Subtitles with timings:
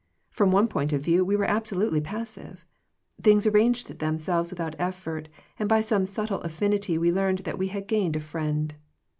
[0.31, 2.65] From one point of view we were absolutely passive.
[3.21, 7.87] Things arranged themselves without effort, and by some subtle affinity we learned that we had
[7.87, 8.73] gained a friend.